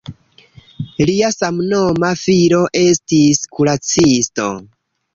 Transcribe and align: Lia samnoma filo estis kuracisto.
Lia 1.09 1.29
samnoma 1.35 2.11
filo 2.23 2.65
estis 2.87 3.47
kuracisto. 3.55 4.53